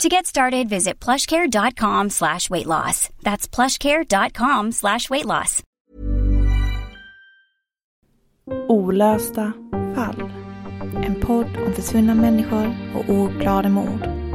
To 0.00 0.08
get 0.08 0.26
started, 0.26 0.68
visit 0.68 1.00
plushcare.com 1.00 2.10
slash 2.10 2.50
weight 2.50 2.66
loss. 2.66 3.08
That's 3.22 3.48
plushcare.com 3.48 4.72
slash 4.72 5.08
weight 5.10 5.24
loss. 5.24 5.62
Olösta 8.68 9.52
fall. 9.94 10.30
En 11.04 11.14
podd 11.14 11.46
om 11.66 11.72
försvunna 11.72 12.14
människor 12.14 12.74
och 12.94 13.10
ouppklarade 13.10 13.68
mord. 13.68 14.25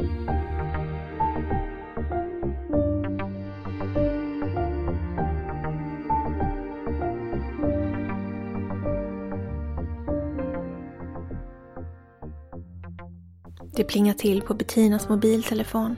Det 13.75 13.83
plingar 13.83 14.13
till 14.13 14.41
på 14.41 14.53
Bettinas 14.53 15.09
mobiltelefon. 15.09 15.95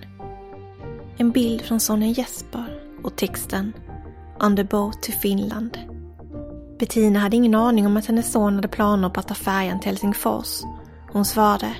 En 1.17 1.31
bild 1.31 1.61
från 1.61 1.79
sonen 1.79 2.13
Jesper 2.13 2.81
och 3.03 3.16
texten 3.16 3.73
On 4.43 4.55
the 4.55 4.63
boat 4.63 5.03
to 5.03 5.11
Finland. 5.11 5.77
Bettina 6.79 7.19
hade 7.19 7.35
ingen 7.35 7.55
aning 7.55 7.85
om 7.85 7.97
att 7.97 8.05
hennes 8.05 8.31
son 8.31 8.55
hade 8.55 8.67
planer 8.67 9.09
på 9.09 9.19
att 9.19 9.27
ta 9.27 9.33
färjan 9.33 9.79
till 9.79 9.89
Helsingfors. 9.89 10.61
Hon 11.11 11.25
svarade 11.25 11.75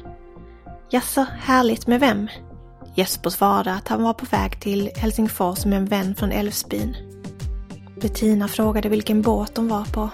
Jaså, 0.89 1.25
härligt 1.39 1.87
med 1.87 1.99
vem? 1.99 2.27
Jesper 2.95 3.30
svarade 3.30 3.73
att 3.73 3.87
han 3.87 4.03
var 4.03 4.14
på 4.14 4.26
väg 4.26 4.61
till 4.61 4.89
Helsingfors 4.95 5.65
med 5.65 5.77
en 5.77 5.86
vän 5.86 6.15
från 6.15 6.32
Älvsbyn. 6.32 6.95
Bettina 8.02 8.48
frågade 8.48 8.89
vilken 8.89 9.21
båt 9.21 9.55
de 9.55 9.67
var 9.67 9.86
på. 9.86 10.09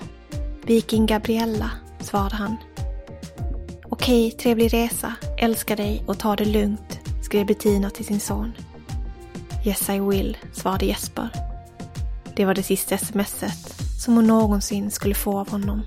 Viking 0.66 1.06
Gabriella, 1.06 1.72
svarade 2.00 2.36
han. 2.36 2.56
Okej, 3.90 4.32
trevlig 4.32 4.74
resa, 4.74 5.14
älskar 5.40 5.76
dig 5.76 6.04
och 6.08 6.20
ta 6.20 6.36
det 6.36 6.46
lugnt, 6.46 7.00
skrev 7.22 7.46
Bettina 7.46 7.90
till 7.90 8.06
sin 8.06 8.20
son. 8.20 8.54
Yes 9.66 9.90
I 9.90 10.00
will, 10.00 10.38
svarade 10.54 10.86
Jesper. 10.86 11.30
Det 12.36 12.46
var 12.46 12.54
det 12.54 12.64
sista 12.64 12.98
smset 12.98 13.76
som 14.04 14.16
hon 14.16 14.28
någonsin 14.28 14.92
skulle 14.92 15.16
få 15.16 15.40
av 15.40 15.50
honom. 15.50 15.82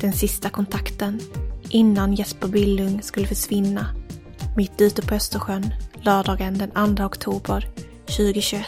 Den 0.00 0.12
sista 0.12 0.50
kontakten 0.50 1.20
innan 1.68 2.14
Jesper 2.14 2.48
Billung 2.48 3.02
skulle 3.02 3.26
försvinna 3.26 3.86
mitt 4.56 4.80
ute 4.80 5.02
på 5.02 5.14
Östersjön 5.14 5.74
lördagen 6.00 6.58
den 6.58 6.96
2 6.96 7.04
oktober 7.04 7.68
2021. 8.06 8.66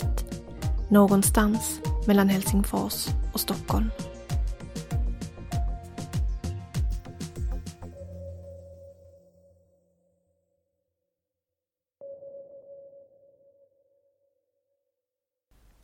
Någonstans 0.91 1.81
mellan 2.07 2.29
Helsingfors 2.29 3.07
och 3.33 3.41
Stockholm. 3.41 3.91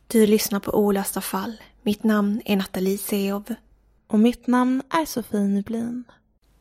Du 0.07 0.27
lyssnar 0.27 0.59
på 0.59 0.71
Olösta 0.71 1.21
fall. 1.21 1.61
Mitt 1.81 2.03
namn 2.03 2.41
är 2.45 2.55
Nathalie 2.55 2.97
Seov. 2.97 3.55
Och 4.07 4.19
mitt 4.19 4.47
namn 4.47 4.81
är 4.89 5.05
Sofie 5.05 5.39
Nyblin. 5.39 6.03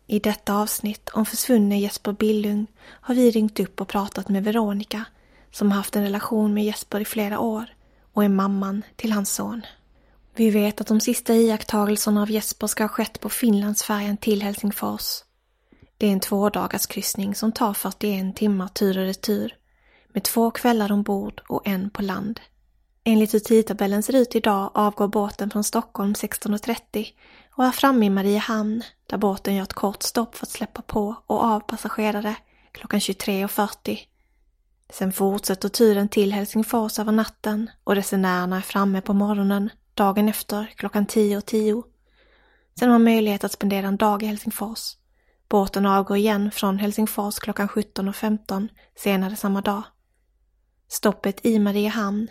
I 0.07 0.19
detta 0.19 0.55
avsnitt 0.55 1.11
om 1.13 1.27
försvunne 1.27 1.81
Jesper 1.81 2.13
Billung 2.13 2.67
har 2.87 3.15
vi 3.15 3.31
ringt 3.31 3.61
upp 3.61 3.81
och 3.81 3.89
pratat 3.89 4.29
med 4.29 4.45
Veronica 4.45 5.05
som 5.51 5.71
har 5.71 5.77
haft 5.77 5.97
en 5.97 6.03
relation 6.03 6.55
med 6.55 6.65
Jesper 6.65 7.01
i 7.01 7.05
flera 7.05 7.39
år 7.39 7.75
och 8.13 8.25
är 8.25 8.29
mamman 8.29 8.83
till 8.97 9.13
hans 9.13 9.35
son. 9.35 9.63
Vi 10.35 10.51
vet 10.51 10.81
att 10.81 10.87
de 10.87 11.01
sista 11.01 11.35
iakttagelserna 11.35 12.23
av 12.23 12.31
Jesper 12.31 12.67
ska 12.67 12.85
ha 12.85 12.89
skett 12.89 13.21
på 13.21 13.29
Finlandsfärjan 13.29 14.17
till 14.17 14.43
Helsingfors. 14.43 15.23
Det 15.99 16.07
är 16.07 16.13
en 16.13 16.21
tvådagars 16.21 16.87
kryssning 16.87 17.35
som 17.35 17.53
tar 17.53 17.75
41 17.75 18.37
timmar 18.37 18.69
tur 18.69 18.99
och 18.99 19.05
retur 19.05 19.55
med 20.09 20.25
två 20.25 20.51
kvällar 20.51 20.93
ombord 20.93 21.43
och 21.49 21.63
en 21.65 21.91
på 21.91 22.03
land. 22.03 22.41
Enligt 23.07 23.35
hur 23.35 23.39
tidtabellen 23.39 24.03
ser 24.03 24.17
ut 24.17 24.35
idag 24.35 24.71
avgår 24.75 25.09
båten 25.09 25.51
från 25.51 25.65
Stockholm 25.65 26.13
16.30 26.13 27.07
och 27.55 27.65
är 27.65 27.71
framme 27.71 28.07
i 28.07 28.11
Mariehamn 28.11 28.83
där 29.07 29.19
båten 29.19 29.55
gör 29.55 29.63
ett 29.63 29.73
kort 29.73 30.03
stopp 30.03 30.35
för 30.37 30.47
att 30.47 30.51
släppa 30.51 30.83
på 30.83 31.17
och 31.27 31.45
av 31.45 31.61
passagerare 31.61 32.37
klockan 32.73 33.01
23.40. 33.01 33.99
Sen 34.91 35.13
fortsätter 35.13 35.69
turen 35.69 36.09
till 36.09 36.33
Helsingfors 36.33 36.99
över 36.99 37.13
natten 37.13 37.71
och 37.85 37.95
resenärerna 37.95 38.57
är 38.57 38.61
framme 38.61 39.01
på 39.01 39.13
morgonen 39.13 39.71
dagen 39.95 40.29
efter 40.29 40.67
klockan 40.77 41.07
10.10. 41.07 41.41
.10. 41.41 41.83
Sen 42.79 42.91
har 42.91 42.99
man 42.99 43.05
möjlighet 43.05 43.45
att 43.45 43.53
spendera 43.53 43.87
en 43.87 43.97
dag 43.97 44.23
i 44.23 44.27
Helsingfors. 44.27 44.97
Båten 45.49 45.87
avgår 45.87 46.17
igen 46.17 46.51
från 46.51 46.79
Helsingfors 46.79 47.39
klockan 47.39 47.69
17.15 47.69 48.69
senare 48.97 49.37
samma 49.37 49.61
dag. 49.61 49.83
Stoppet 50.89 51.47
i 51.47 51.59
Mariehamn 51.59 52.29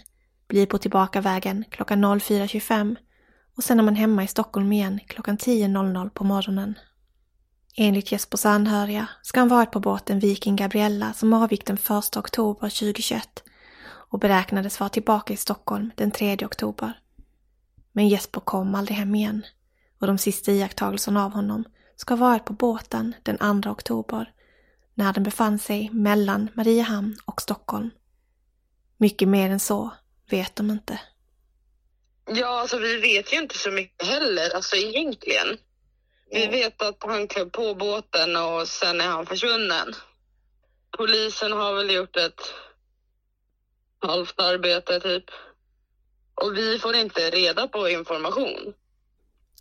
blir 0.47 0.65
på 0.65 0.77
tillbakavägen 0.77 1.65
klockan 1.69 2.05
04.25 2.05 2.95
och 3.57 3.63
sen 3.63 3.79
är 3.79 3.83
man 3.83 3.95
hemma 3.95 4.23
i 4.23 4.27
Stockholm 4.27 4.71
igen 4.71 4.99
klockan 5.07 5.37
10.00 5.37 6.09
på 6.09 6.23
morgonen. 6.23 6.79
Enligt 7.75 8.11
Jespers 8.11 8.45
anhöriga 8.45 9.07
ska 9.21 9.39
han 9.39 9.47
varit 9.47 9.71
på 9.71 9.79
båten 9.79 10.19
Viking 10.19 10.55
Gabriella 10.55 11.13
som 11.13 11.33
avgick 11.33 11.65
den 11.65 11.77
1 11.77 12.17
oktober 12.17 12.69
2021 12.69 13.43
och 13.85 14.19
beräknades 14.19 14.79
vara 14.79 14.89
tillbaka 14.89 15.33
i 15.33 15.37
Stockholm 15.37 15.91
den 15.95 16.11
3 16.11 16.37
oktober. 16.45 16.99
Men 17.91 18.09
Jesper 18.09 18.39
kom 18.39 18.75
aldrig 18.75 18.97
hem 18.97 19.15
igen 19.15 19.45
och 19.99 20.07
de 20.07 20.17
sista 20.17 20.51
iakttagelserna 20.51 21.25
av 21.25 21.31
honom 21.31 21.63
ska 21.95 22.13
ha 22.13 22.27
varit 22.27 22.45
på 22.45 22.53
båten 22.53 23.15
den 23.23 23.61
2 23.61 23.69
oktober 23.69 24.33
när 24.93 25.13
den 25.13 25.23
befann 25.23 25.59
sig 25.59 25.89
mellan 25.93 26.49
Mariehamn 26.53 27.15
och 27.25 27.41
Stockholm. 27.41 27.89
Mycket 28.97 29.27
mer 29.27 29.49
än 29.49 29.59
så 29.59 29.91
vet 30.29 30.55
de 30.55 30.71
inte. 30.71 30.99
Ja, 32.25 32.59
alltså 32.59 32.77
vi 32.77 32.97
vet 32.97 33.33
ju 33.33 33.37
inte 33.37 33.57
så 33.57 33.71
mycket 33.71 34.07
heller, 34.07 34.55
alltså 34.55 34.75
egentligen. 34.75 35.57
Vi 36.31 36.47
vet 36.47 36.81
att 36.81 36.97
han 36.99 37.27
klev 37.27 37.49
på 37.49 37.75
båten 37.75 38.35
och 38.35 38.67
sen 38.67 39.01
är 39.01 39.07
han 39.07 39.25
försvunnen. 39.25 39.93
Polisen 40.97 41.51
har 41.51 41.75
väl 41.75 41.91
gjort 41.91 42.15
ett 42.15 42.41
halvt 43.99 44.39
arbete 44.39 44.99
typ. 44.99 45.25
Och 46.35 46.57
vi 46.57 46.79
får 46.79 46.95
inte 46.95 47.29
reda 47.29 47.67
på 47.67 47.89
information. 47.89 48.73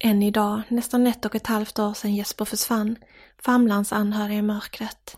Än 0.00 0.22
idag, 0.22 0.62
nästan 0.68 1.06
ett 1.06 1.24
och 1.24 1.34
ett 1.34 1.46
halvt 1.46 1.78
år 1.78 1.94
sedan 1.94 2.14
Jesper 2.14 2.44
försvann, 2.44 2.96
famlar 3.44 3.74
hans 3.74 3.92
anhöriga 3.92 4.38
i 4.38 4.42
mörkret. 4.42 5.16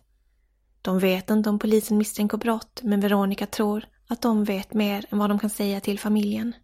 De 0.83 0.99
vet 0.99 1.31
inte 1.31 1.51
om 1.51 1.59
polisen 1.59 1.99
misstänker 1.99 2.39
brott, 2.39 2.81
men 2.83 3.01
Veronica 3.01 3.47
tror 3.47 3.85
att 4.09 4.23
de 4.23 4.45
vet 4.45 4.75
mer 4.75 5.05
än 5.11 5.19
vad 5.19 5.31
de 5.31 5.39
kan 5.39 5.51
säga 5.51 5.81
till 5.81 5.99
familjen. 5.99 6.55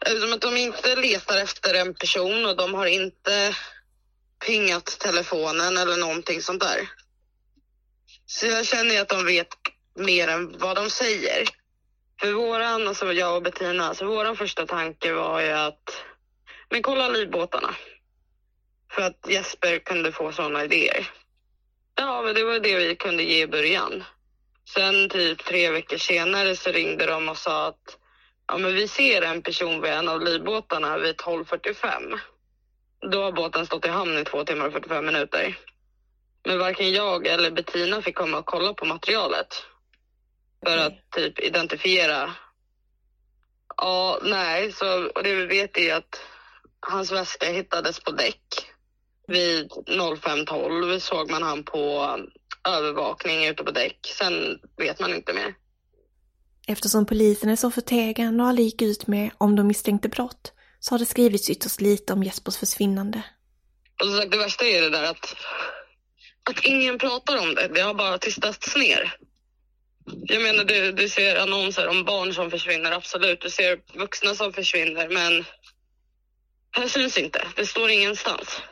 Eftersom 0.00 0.32
att 0.32 0.40
de 0.40 0.56
inte 0.56 0.96
letar 0.96 1.38
efter 1.38 1.74
en 1.74 1.94
person 1.94 2.46
och 2.46 2.56
de 2.56 2.74
har 2.74 2.86
inte 2.86 3.54
pingat 4.46 4.86
telefonen 5.00 5.76
eller 5.76 5.96
någonting 5.96 6.42
sånt 6.42 6.60
där. 6.60 6.88
Så 8.26 8.46
jag 8.46 8.66
känner 8.66 9.00
att 9.00 9.08
de 9.08 9.26
vet 9.26 9.48
mer 9.94 10.28
än 10.28 10.58
vad 10.58 10.76
de 10.76 10.90
säger. 10.90 11.48
För 12.20 12.32
våran, 12.32 12.88
alltså 12.88 13.12
jag 13.12 13.36
och 13.36 13.42
Bettina, 13.42 13.94
så 13.94 14.06
våran 14.06 14.36
första 14.36 14.66
tanke 14.66 15.12
var 15.12 15.40
ju 15.40 15.50
att 15.50 16.04
men 16.70 16.82
kolla 16.82 17.08
livbåtarna. 17.08 17.74
För 18.92 19.02
att 19.02 19.26
Jesper 19.28 19.78
kunde 19.78 20.12
få 20.12 20.32
sådana 20.32 20.64
idéer. 20.64 21.10
Ja, 21.94 22.22
men 22.22 22.34
det 22.34 22.44
var 22.44 22.58
det 22.58 22.76
vi 22.76 22.96
kunde 22.96 23.22
ge 23.22 23.42
i 23.42 23.46
början. 23.46 24.04
Sen 24.74 25.08
typ 25.08 25.44
tre 25.44 25.70
veckor 25.70 25.96
senare 25.96 26.56
så 26.56 26.70
ringde 26.70 27.06
de 27.06 27.28
och 27.28 27.36
sa 27.36 27.66
att 27.66 27.98
ja, 28.46 28.58
men 28.58 28.74
vi 28.74 28.88
ser 28.88 29.22
en 29.22 29.42
person 29.42 29.80
vid 29.80 29.92
en 29.92 30.08
av 30.08 30.20
livbåtarna 30.20 30.98
vid 30.98 31.16
12.45. 31.16 32.18
Då 33.10 33.22
har 33.22 33.32
båten 33.32 33.66
stått 33.66 33.84
i 33.84 33.88
hamn 33.88 34.18
i 34.18 34.24
två 34.24 34.44
timmar 34.44 34.66
och 34.66 34.72
45 34.72 35.06
minuter. 35.06 35.58
Men 36.44 36.58
varken 36.58 36.92
jag 36.92 37.26
eller 37.26 37.50
Bettina 37.50 38.02
fick 38.02 38.16
komma 38.16 38.38
och 38.38 38.46
kolla 38.46 38.74
på 38.74 38.84
materialet. 38.84 39.64
För 40.66 40.76
Okej. 40.76 40.86
att 40.86 41.10
typ 41.10 41.40
identifiera. 41.40 42.34
Ja, 43.76 44.18
nej, 44.22 44.72
så 44.72 45.08
och 45.08 45.22
det 45.22 45.34
vi 45.34 45.46
vet 45.46 45.78
är 45.78 45.94
att 45.94 46.20
hans 46.80 47.12
väska 47.12 47.46
hittades 47.46 48.00
på 48.00 48.10
däck. 48.10 48.42
Vid 49.26 49.68
05.12 49.70 50.98
såg 50.98 51.30
man 51.30 51.42
han 51.42 51.64
på 51.64 52.16
övervakning 52.76 53.46
ute 53.46 53.64
på 53.64 53.70
däck. 53.70 53.98
Sen 54.18 54.58
vet 54.76 55.00
man 55.00 55.14
inte 55.14 55.32
mer. 55.32 55.54
Eftersom 56.66 57.06
polisen 57.06 57.48
är 57.50 57.56
så 57.56 57.70
förtegen 57.70 58.40
och 58.40 58.46
aldrig 58.46 58.66
gick 58.66 58.82
ut 58.82 59.06
med 59.06 59.30
om 59.38 59.56
de 59.56 59.66
misstänkte 59.66 60.08
brott 60.08 60.52
så 60.80 60.94
har 60.94 60.98
det 60.98 61.06
skrivits 61.06 61.50
ytterst 61.50 61.80
lite 61.80 62.12
om 62.12 62.22
Jespers 62.22 62.56
försvinnande. 62.56 63.22
Och 64.00 64.06
som 64.06 64.16
sagt, 64.16 64.30
det 64.30 64.38
värsta 64.38 64.64
är 64.64 64.82
det 64.82 64.90
där 64.90 65.10
att, 65.10 65.36
att 66.50 66.64
ingen 66.64 66.98
pratar 66.98 67.42
om 67.42 67.54
det. 67.54 67.68
Det 67.74 67.80
har 67.80 67.94
bara 67.94 68.18
tystats 68.18 68.76
ner. 68.76 69.16
Jag 70.04 70.42
menar, 70.42 70.64
du, 70.64 70.92
du 70.92 71.08
ser 71.08 71.36
annonser 71.36 71.88
om 71.88 72.04
barn 72.04 72.34
som 72.34 72.50
försvinner, 72.50 72.92
absolut. 72.92 73.40
Du 73.40 73.50
ser 73.50 73.98
vuxna 73.98 74.34
som 74.34 74.52
försvinner, 74.52 75.08
men 75.08 75.44
här 76.70 76.88
syns 76.88 77.18
inte. 77.18 77.46
Det 77.56 77.66
står 77.66 77.90
ingenstans. 77.90 78.62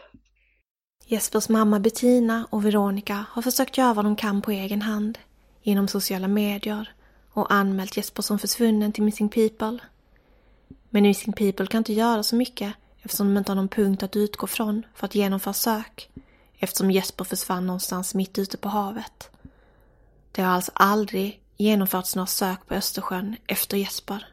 Jespers 1.09 1.49
mamma 1.49 1.81
Bettina 1.81 2.47
och 2.51 2.65
Veronica 2.65 3.25
har 3.31 3.43
försökt 3.43 3.79
göra 3.79 3.95
vad 3.95 4.05
de 4.05 4.17
kan 4.17 4.43
på 4.43 4.51
egen 4.51 4.83
hand 4.83 5.19
genom 5.63 5.89
sociala 5.89 6.29
medier 6.29 6.95
och 7.33 7.53
anmält 7.53 7.97
Jesper 7.97 8.23
som 8.23 8.39
försvunnen 8.39 8.93
till 8.93 9.03
Missing 9.03 9.29
People. 9.29 9.79
Men 10.91 11.03
Missing 11.03 11.33
People 11.33 11.67
kan 11.67 11.79
inte 11.79 11.93
göra 11.93 12.23
så 12.23 12.37
mycket 12.37 12.75
eftersom 13.03 13.27
de 13.35 13.39
inte 13.39 13.51
har 13.51 13.57
någon 13.57 13.69
punkt 13.69 14.03
att 14.03 14.17
utgå 14.17 14.47
från 14.47 14.87
för 14.95 15.07
att 15.07 15.15
genomföra 15.15 15.55
sök 15.55 16.11
eftersom 16.59 16.91
Jesper 16.91 17.25
försvann 17.25 17.67
någonstans 17.67 18.15
mitt 18.15 18.39
ute 18.39 18.57
på 18.57 18.69
havet. 18.69 19.31
Det 20.33 20.43
har 20.43 20.53
alltså 20.53 20.73
aldrig 20.75 21.41
genomförts 21.57 22.17
några 22.17 22.27
sök 22.27 22.67
på 22.67 22.75
Östersjön 22.75 23.37
efter 23.47 23.77
Jesper. 23.77 24.27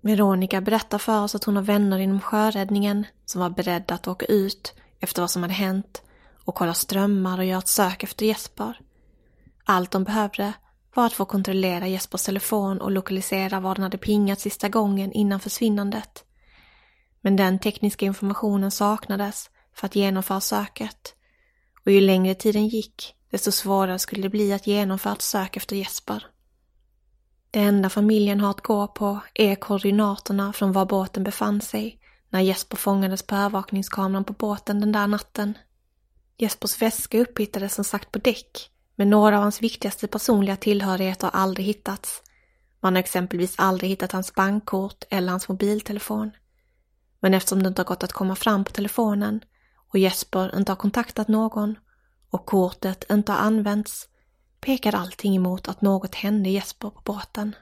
Veronica 0.00 0.60
berättar 0.60 0.98
för 0.98 1.22
oss 1.22 1.34
att 1.34 1.44
hon 1.44 1.56
har 1.56 1.62
vänner 1.62 1.98
inom 1.98 2.20
sjöräddningen 2.20 3.06
som 3.24 3.40
var 3.40 3.50
beredda 3.50 3.94
att 3.94 4.08
åka 4.08 4.26
ut 4.26 4.74
efter 5.02 5.22
vad 5.22 5.30
som 5.30 5.42
hade 5.42 5.54
hänt 5.54 6.02
och 6.44 6.54
kolla 6.54 6.74
strömmar 6.74 7.38
och 7.38 7.44
göra 7.44 7.58
ett 7.58 7.68
sök 7.68 8.02
efter 8.02 8.26
Jesper. 8.26 8.80
Allt 9.64 9.90
de 9.90 10.04
behövde 10.04 10.52
var 10.94 11.06
att 11.06 11.12
få 11.12 11.24
kontrollera 11.24 11.88
Jespers 11.88 12.22
telefon 12.22 12.80
och 12.80 12.90
lokalisera 12.90 13.60
var 13.60 13.74
den 13.74 13.82
hade 13.82 13.98
pingat 13.98 14.40
sista 14.40 14.68
gången 14.68 15.12
innan 15.12 15.40
försvinnandet. 15.40 16.24
Men 17.20 17.36
den 17.36 17.58
tekniska 17.58 18.06
informationen 18.06 18.70
saknades 18.70 19.50
för 19.74 19.86
att 19.86 19.96
genomföra 19.96 20.40
söket. 20.40 21.14
Och 21.84 21.92
ju 21.92 22.00
längre 22.00 22.34
tiden 22.34 22.68
gick, 22.68 23.14
desto 23.30 23.52
svårare 23.52 23.98
skulle 23.98 24.22
det 24.22 24.28
bli 24.28 24.52
att 24.52 24.66
genomföra 24.66 25.12
ett 25.12 25.22
sök 25.22 25.56
efter 25.56 25.76
Jesper. 25.76 26.26
Det 27.50 27.60
enda 27.60 27.88
familjen 27.88 28.40
har 28.40 28.50
att 28.50 28.60
gå 28.60 28.86
på 28.88 29.20
är 29.34 29.54
koordinaterna 29.54 30.52
från 30.52 30.72
var 30.72 30.86
båten 30.86 31.24
befann 31.24 31.60
sig 31.60 31.98
när 32.32 32.40
Jesper 32.40 32.76
fångades 32.76 33.22
på 33.22 33.34
övervakningskameran 33.34 34.24
på 34.24 34.32
båten 34.32 34.80
den 34.80 34.92
där 34.92 35.06
natten. 35.06 35.58
Jespers 36.36 36.82
väska 36.82 37.18
upphittades 37.18 37.74
som 37.74 37.84
sagt 37.84 38.12
på 38.12 38.18
däck, 38.18 38.70
men 38.96 39.10
några 39.10 39.36
av 39.36 39.42
hans 39.42 39.62
viktigaste 39.62 40.06
personliga 40.06 40.56
tillhörigheter 40.56 41.30
har 41.32 41.40
aldrig 41.40 41.66
hittats. 41.66 42.22
Man 42.80 42.94
har 42.94 43.00
exempelvis 43.00 43.54
aldrig 43.58 43.90
hittat 43.90 44.12
hans 44.12 44.34
bankkort 44.34 45.04
eller 45.10 45.30
hans 45.30 45.48
mobiltelefon. 45.48 46.30
Men 47.20 47.34
eftersom 47.34 47.62
det 47.62 47.68
inte 47.68 47.82
har 47.82 47.86
gått 47.86 48.04
att 48.04 48.12
komma 48.12 48.36
fram 48.36 48.64
på 48.64 48.70
telefonen 48.70 49.40
och 49.88 49.98
Jesper 49.98 50.56
inte 50.56 50.72
har 50.72 50.76
kontaktat 50.76 51.28
någon 51.28 51.78
och 52.30 52.46
kortet 52.46 53.10
inte 53.10 53.32
har 53.32 53.38
använts 53.38 54.08
pekar 54.60 54.94
allting 54.94 55.36
emot 55.36 55.68
att 55.68 55.82
något 55.82 56.14
hände 56.14 56.50
Jesper 56.50 56.90
på 56.90 57.00
båten. 57.04 57.56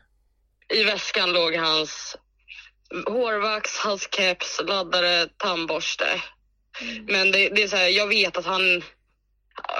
I 0.68 0.84
väskan 0.84 1.32
låg 1.32 1.54
hans 1.54 2.16
hårvax, 3.06 3.76
hans 3.78 4.08
keps, 4.10 4.60
laddare, 4.64 5.26
tandborste. 5.26 6.22
Men 7.08 7.32
det, 7.32 7.48
det 7.48 7.62
är 7.62 7.68
så 7.68 7.76
här, 7.76 7.88
jag 7.88 8.06
vet 8.06 8.36
att 8.36 8.46
han... 8.46 8.84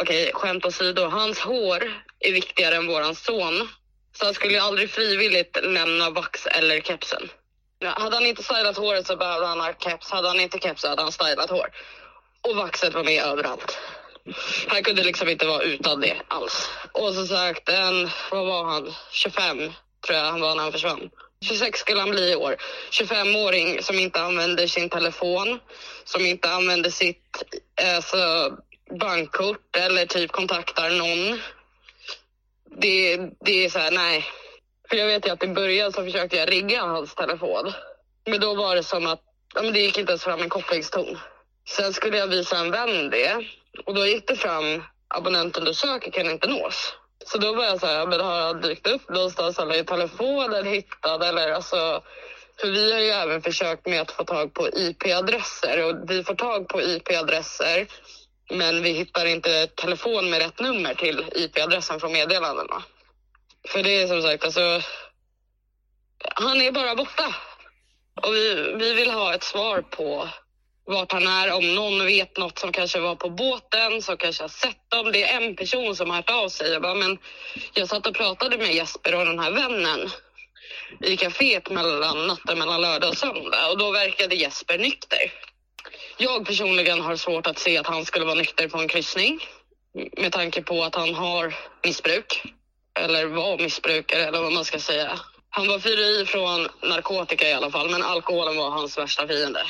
Okej, 0.00 0.30
skämt 0.34 0.64
åsido. 0.64 1.02
Hans 1.02 1.38
hår 1.38 2.02
är 2.20 2.32
viktigare 2.32 2.76
än 2.76 2.86
våran 2.86 3.14
son. 3.14 3.68
Så 4.12 4.24
han 4.24 4.34
skulle 4.34 4.62
aldrig 4.62 4.90
frivilligt 4.90 5.58
lämna 5.62 6.10
vax 6.10 6.46
eller 6.46 6.80
kepsen. 6.80 7.30
Ja, 7.78 7.90
hade 7.90 8.16
han 8.16 8.26
inte 8.26 8.42
stylat 8.42 8.76
håret 8.76 9.06
så 9.06 9.16
behövde 9.16 9.46
han 9.46 9.60
ha 9.60 9.72
keps. 9.72 10.10
Hade 10.10 10.28
han 10.28 10.40
inte 10.40 10.58
keps 10.58 10.82
så 10.82 10.88
hade 10.88 11.02
han 11.02 11.12
stylat 11.12 11.50
hår. 11.50 11.68
Och 12.48 12.56
vaxet 12.56 12.94
var 12.94 13.04
med 13.04 13.22
överallt. 13.22 13.78
Han 14.68 14.82
kunde 14.82 15.02
liksom 15.02 15.28
inte 15.28 15.46
vara 15.46 15.62
utan 15.62 16.00
det 16.00 16.16
alls. 16.28 16.70
Och 16.92 17.14
som 17.14 17.26
sagt, 17.26 17.68
en, 17.68 18.10
vad 18.30 18.46
var 18.46 18.64
han? 18.64 18.92
25 19.12 19.58
tror 20.06 20.18
jag 20.18 20.24
han 20.24 20.40
var 20.40 20.54
när 20.54 20.62
han 20.62 20.72
försvann. 20.72 21.10
26 21.44 21.80
skulle 21.80 22.00
han 22.00 22.10
bli 22.10 22.32
i 22.32 22.36
år. 22.36 22.56
25-åring 22.90 23.82
som 23.82 23.98
inte 23.98 24.20
använder 24.20 24.66
sin 24.66 24.90
telefon, 24.90 25.60
som 26.04 26.26
inte 26.26 26.50
använder 26.50 26.90
sitt 26.90 27.42
eh, 27.82 27.96
alltså, 27.96 28.18
bankkort 29.00 29.76
eller 29.76 30.06
typ 30.06 30.32
kontaktar 30.32 30.90
någon. 30.90 31.40
Det, 32.80 33.16
det 33.44 33.64
är 33.64 33.68
så 33.68 33.78
här, 33.78 33.90
nej. 33.90 34.26
För 34.88 34.96
jag 34.96 35.06
vet 35.06 35.26
ju 35.26 35.30
att 35.30 35.44
i 35.44 35.48
början 35.48 35.92
så 35.92 36.04
försökte 36.04 36.36
jag 36.36 36.52
rigga 36.52 36.82
hans 36.82 37.14
telefon. 37.14 37.72
Men 38.26 38.40
då 38.40 38.54
var 38.54 38.76
det 38.76 38.82
som 38.82 39.06
att 39.06 39.20
ja, 39.54 39.62
men 39.62 39.72
det 39.72 39.80
gick 39.80 39.98
inte 39.98 40.12
ens 40.12 40.24
fram 40.24 40.40
en 40.40 40.48
kopplingston. 40.48 41.18
Sen 41.68 41.92
skulle 41.92 42.18
jag 42.18 42.26
visa 42.26 42.58
en 42.58 42.70
vän 42.70 43.10
det 43.10 43.44
och 43.86 43.94
då 43.94 44.06
gick 44.06 44.26
det 44.26 44.36
fram 44.36 44.82
abonnenten 45.08 45.64
du 45.64 45.74
söker 45.74 46.10
kan 46.10 46.30
inte 46.30 46.48
nås. 46.48 46.92
Så 47.26 47.38
då 47.38 47.54
var 47.54 47.64
jag 47.64 47.80
så 47.80 47.86
här, 47.86 47.98
ja, 47.98 48.06
men 48.06 48.20
har 48.20 48.40
han 48.40 48.60
dykt 48.60 48.86
upp 48.86 49.08
någonstans 49.08 49.58
eller 49.58 49.74
i 49.74 49.84
telefonen 49.84 50.66
hittad 50.66 51.22
eller 51.28 51.52
alltså. 51.52 52.02
För 52.60 52.68
vi 52.68 52.92
har 52.92 53.00
ju 53.00 53.10
även 53.10 53.42
försökt 53.42 53.86
med 53.86 54.00
att 54.00 54.10
få 54.10 54.24
tag 54.24 54.54
på 54.54 54.68
IP-adresser 54.68 55.84
och 55.84 56.10
vi 56.10 56.24
får 56.24 56.34
tag 56.34 56.68
på 56.68 56.82
IP-adresser 56.82 57.86
men 58.50 58.82
vi 58.82 58.90
hittar 58.90 59.26
inte 59.26 59.66
telefon 59.66 60.30
med 60.30 60.42
rätt 60.42 60.60
nummer 60.60 60.94
till 60.94 61.24
IP-adressen 61.34 62.00
från 62.00 62.12
meddelandena. 62.12 62.82
För 63.68 63.82
det 63.82 64.02
är 64.02 64.06
som 64.06 64.22
sagt, 64.22 64.44
alltså. 64.44 64.80
Han 66.34 66.60
är 66.60 66.72
bara 66.72 66.94
borta. 66.94 67.34
Och 68.22 68.34
vi, 68.34 68.74
vi 68.78 68.94
vill 68.94 69.10
ha 69.10 69.34
ett 69.34 69.42
svar 69.42 69.82
på 69.82 70.28
vart 70.90 71.12
han 71.12 71.26
är. 71.26 71.52
Om 71.52 71.74
någon 71.74 72.06
vet 72.06 72.36
något 72.36 72.58
som 72.58 72.72
kanske 72.72 73.00
var 73.00 73.14
på 73.14 73.30
båten, 73.30 74.02
som 74.02 74.16
kanske 74.16 74.42
har 74.42 74.48
sett 74.48 74.90
dem. 74.90 75.12
Det 75.12 75.22
är 75.22 75.40
en 75.40 75.56
person 75.56 75.96
som 75.96 76.10
har 76.10 76.16
hört 76.16 76.30
av 76.30 76.48
sig. 76.48 76.72
Jag, 76.72 76.82
bara, 76.82 76.94
men 76.94 77.18
jag 77.74 77.88
satt 77.88 78.06
och 78.06 78.14
pratade 78.14 78.58
med 78.58 78.74
Jesper 78.74 79.14
och 79.14 79.26
den 79.26 79.38
här 79.38 79.50
vännen 79.50 80.10
i 81.00 81.16
kaféet 81.16 81.70
mellan 81.70 82.26
natten 82.26 82.58
mellan 82.58 82.80
lördag 82.80 83.10
och 83.10 83.16
söndag 83.16 83.70
och 83.70 83.78
då 83.78 83.90
verkade 83.90 84.34
Jesper 84.34 84.78
nykter. 84.78 85.32
Jag 86.18 86.46
personligen 86.46 87.00
har 87.00 87.16
svårt 87.16 87.46
att 87.46 87.58
se 87.58 87.78
att 87.78 87.86
han 87.86 88.04
skulle 88.04 88.24
vara 88.24 88.34
nykter 88.34 88.68
på 88.68 88.78
en 88.78 88.88
kryssning 88.88 89.40
med 90.16 90.32
tanke 90.32 90.62
på 90.62 90.84
att 90.84 90.94
han 90.94 91.14
har 91.14 91.54
missbruk 91.84 92.42
eller 92.98 93.26
var 93.26 93.58
missbrukare 93.58 94.24
eller 94.24 94.42
vad 94.42 94.52
man 94.52 94.64
ska 94.64 94.78
säga. 94.78 95.20
Han 95.50 95.68
var 95.68 95.78
fri 95.78 96.26
från 96.26 96.68
narkotika 96.82 97.48
i 97.48 97.52
alla 97.52 97.70
fall, 97.70 97.90
men 97.90 98.02
alkoholen 98.02 98.56
var 98.56 98.70
hans 98.70 98.98
värsta 98.98 99.28
fiende. 99.28 99.62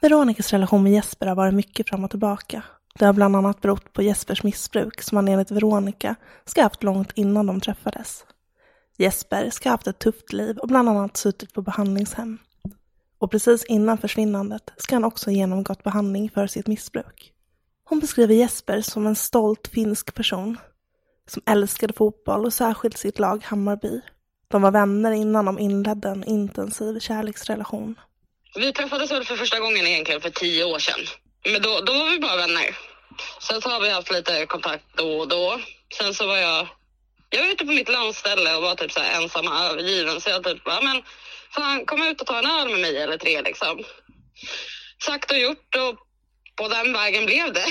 Veronicas 0.00 0.52
relation 0.52 0.82
med 0.82 0.92
Jesper 0.92 1.26
har 1.26 1.34
varit 1.34 1.54
mycket 1.54 1.88
fram 1.88 2.04
och 2.04 2.10
tillbaka. 2.10 2.62
Det 2.98 3.04
har 3.04 3.12
bland 3.12 3.36
annat 3.36 3.60
berott 3.60 3.92
på 3.92 4.02
Jespers 4.02 4.42
missbruk 4.42 5.02
som 5.02 5.16
han 5.16 5.28
enligt 5.28 5.50
Veronica 5.50 6.14
ska 6.44 6.60
ha 6.60 6.64
haft 6.66 6.82
långt 6.82 7.12
innan 7.14 7.46
de 7.46 7.60
träffades. 7.60 8.24
Jesper 8.98 9.50
ska 9.50 9.68
ha 9.68 9.74
haft 9.74 9.86
ett 9.86 9.98
tufft 9.98 10.32
liv 10.32 10.58
och 10.58 10.68
bland 10.68 10.88
annat 10.88 11.16
suttit 11.16 11.52
på 11.52 11.62
behandlingshem. 11.62 12.38
Och 13.18 13.30
precis 13.30 13.64
innan 13.64 13.98
försvinnandet 13.98 14.70
ska 14.76 14.96
han 14.96 15.04
också 15.04 15.30
ha 15.30 15.34
genomgått 15.34 15.82
behandling 15.82 16.30
för 16.30 16.46
sitt 16.46 16.66
missbruk. 16.66 17.32
Hon 17.84 18.00
beskriver 18.00 18.34
Jesper 18.34 18.80
som 18.80 19.06
en 19.06 19.16
stolt 19.16 19.68
finsk 19.68 20.14
person 20.14 20.58
som 21.28 21.42
älskade 21.46 21.92
fotboll 21.92 22.44
och 22.44 22.52
särskilt 22.52 22.98
sitt 22.98 23.18
lag 23.18 23.44
Hammarby. 23.44 24.00
De 24.48 24.62
var 24.62 24.70
vänner 24.70 25.12
innan 25.12 25.44
de 25.44 25.58
inledde 25.58 26.08
en 26.08 26.24
intensiv 26.24 26.98
kärleksrelation. 26.98 27.94
Vi 28.56 28.72
träffades 28.72 29.10
väl 29.10 29.24
för 29.24 29.36
första 29.36 29.60
gången 29.60 29.86
egentligen 29.86 30.20
för 30.20 30.30
tio 30.30 30.64
år 30.64 30.78
sedan. 30.78 31.00
Men 31.44 31.62
då, 31.62 31.80
då 31.80 31.92
var 31.92 32.10
vi 32.10 32.18
bara 32.18 32.36
vänner. 32.36 32.76
Sen 33.40 33.62
så 33.62 33.68
har 33.68 33.80
vi 33.80 33.90
haft 33.90 34.12
lite 34.12 34.46
kontakt 34.46 34.84
då 34.94 35.18
och 35.18 35.28
då. 35.28 35.60
Sen 35.98 36.14
så 36.14 36.26
var 36.26 36.36
jag, 36.36 36.68
jag 37.30 37.42
var 37.42 37.48
ute 37.52 37.64
på 37.64 37.72
mitt 37.72 37.88
landställe 37.88 38.54
och 38.54 38.62
var 38.62 38.74
typ 38.74 38.92
så 38.92 39.00
här 39.00 39.22
ensam 39.22 39.46
och 39.46 39.54
övergiven. 39.54 40.20
Så 40.20 40.30
jag 40.30 40.44
typ 40.44 40.64
bara, 40.64 40.80
men 40.80 41.02
fan 41.50 41.86
kom 41.86 42.02
ut 42.02 42.20
och 42.20 42.26
ta 42.26 42.38
en 42.38 42.46
öl 42.46 42.68
med 42.68 42.80
mig 42.80 42.96
eller 43.02 43.18
tre 43.18 43.42
liksom. 43.42 43.84
Sagt 45.02 45.30
och 45.30 45.38
gjort 45.38 45.74
och 45.76 45.98
på 46.56 46.68
den 46.68 46.92
vägen 46.92 47.26
blev 47.26 47.52
det. 47.52 47.66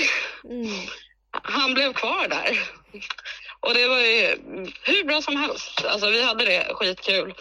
Han 1.30 1.74
blev 1.74 1.92
kvar 1.92 2.28
där. 2.28 2.60
Och 3.60 3.74
det 3.74 3.88
var 3.88 4.00
ju 4.00 4.36
hur 4.82 5.04
bra 5.04 5.22
som 5.22 5.36
helst. 5.36 5.84
Alltså 5.84 6.10
vi 6.10 6.22
hade 6.22 6.44
det 6.44 6.74
skitkul. 6.74 7.34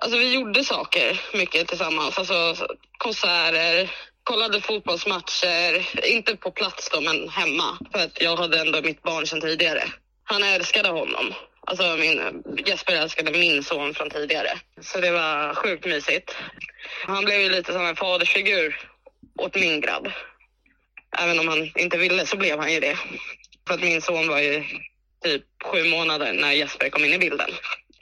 Alltså 0.00 0.18
vi 0.18 0.34
gjorde 0.34 0.64
saker 0.64 1.20
mycket 1.32 1.68
tillsammans. 1.68 2.18
Alltså 2.18 2.66
konserter, 2.98 3.90
kollade 4.22 4.60
fotbollsmatcher. 4.60 6.04
Inte 6.06 6.36
på 6.36 6.50
plats 6.50 6.90
då, 6.92 7.00
men 7.00 7.28
hemma. 7.28 7.78
För 7.92 8.04
att 8.04 8.20
jag 8.20 8.36
hade 8.36 8.60
ändå 8.60 8.82
mitt 8.82 9.02
barn 9.02 9.26
sedan 9.26 9.40
tidigare. 9.40 9.82
Han 10.24 10.42
älskade 10.42 10.88
honom. 10.88 11.34
Alltså 11.66 11.96
min, 11.96 12.42
Jesper 12.66 12.92
älskade 12.92 13.30
min 13.32 13.62
son 13.62 13.94
från 13.94 14.10
tidigare. 14.10 14.58
Så 14.80 15.00
det 15.00 15.10
var 15.10 15.54
sjukt 15.54 15.86
mysigt. 15.86 16.36
Han 17.06 17.24
blev 17.24 17.40
ju 17.40 17.48
lite 17.48 17.72
som 17.72 17.86
en 17.86 17.96
fadersfigur 17.96 18.80
åt 19.38 19.54
min 19.54 19.80
grabb. 19.80 20.08
Även 21.18 21.38
om 21.38 21.48
han 21.48 21.72
inte 21.74 21.98
ville 21.98 22.26
så 22.26 22.36
blev 22.36 22.58
han 22.58 22.72
ju 22.72 22.80
det. 22.80 22.98
För 23.66 23.74
att 23.74 23.82
min 23.82 24.02
son 24.02 24.28
var 24.28 24.38
ju 24.38 24.64
typ 25.24 25.42
sju 25.64 25.84
månader 25.84 26.32
när 26.32 26.52
Jesper 26.52 26.90
kom 26.90 27.04
in 27.04 27.12
i 27.12 27.18
bilden. 27.18 27.50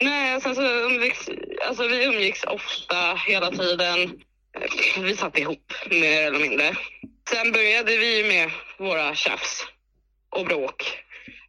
Nej, 0.01 0.41
sen 0.41 0.55
så 0.55 0.61
umgicks, 0.61 1.29
alltså 1.67 1.87
vi 1.87 2.05
umgicks 2.05 2.43
ofta, 2.43 3.13
hela 3.27 3.51
tiden. 3.51 4.21
Vi 4.97 5.15
satt 5.15 5.37
ihop 5.37 5.73
mer 5.89 6.21
eller 6.21 6.39
mindre. 6.39 6.75
Sen 7.29 7.51
började 7.51 7.97
vi 7.97 8.23
med 8.23 8.51
våra 8.77 9.15
tjafs 9.15 9.65
och 10.29 10.45
bråk. 10.45 11.03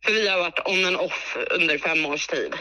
För 0.05 0.12
vi 0.12 0.29
har 0.29 0.38
varit 0.38 0.61
on 0.65 0.85
and 0.85 0.97
off 0.97 1.37
under 1.50 1.79
fem 1.79 2.07
års 2.07 2.26
tid. 2.26 2.55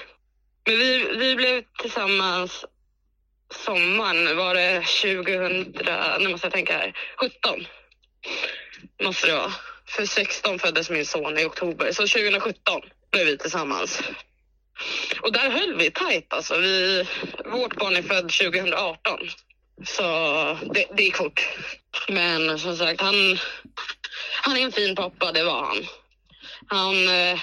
Men 0.65 0.79
vi, 0.79 1.17
vi 1.17 1.35
blev 1.35 1.63
tillsammans 1.81 2.65
sommaren, 3.53 4.37
var 4.37 4.55
det 4.55 4.81
2000, 4.81 5.75
nu 6.19 6.29
måste 6.29 6.45
jag 6.47 6.53
tänka 6.53 6.77
här, 6.77 6.93
17 7.17 7.67
måste 9.03 9.27
det 9.27 9.33
vara. 9.33 9.51
För 9.87 10.05
16 10.05 10.59
föddes 10.59 10.89
min 10.89 11.05
son 11.05 11.37
i 11.37 11.45
oktober, 11.45 11.91
så 11.91 12.07
2017 12.07 12.81
blev 13.11 13.25
vi 13.25 13.37
tillsammans. 13.37 14.01
Och 15.21 15.33
där 15.33 15.49
höll 15.49 15.75
vi 15.77 15.91
tajt 15.91 16.33
alltså. 16.33 16.57
Vi, 16.57 17.05
vårt 17.45 17.75
barn 17.75 17.95
är 17.95 18.01
född 18.01 18.29
2018. 18.29 19.19
Så 19.85 20.03
det, 20.73 20.85
det 20.97 21.03
gick 21.03 21.15
fort. 21.15 21.47
Men 22.09 22.59
som 22.59 22.77
sagt, 22.77 23.01
han, 23.01 23.37
han 24.41 24.57
är 24.57 24.61
en 24.61 24.71
fin 24.71 24.95
pappa, 24.95 25.31
det 25.31 25.43
var 25.43 25.65
han. 25.65 25.85
Han, 26.67 27.07
eh, 27.07 27.39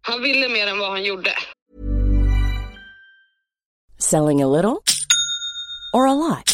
han 0.00 0.22
ville 0.22 0.48
mer 0.48 0.66
än 0.66 0.78
vad 0.78 0.90
han 0.90 1.04
gjorde. 1.04 1.34
Selling 3.98 4.42
a 4.42 4.46
little 4.46 4.76
or 5.92 6.08
a 6.08 6.14
lot? 6.14 6.53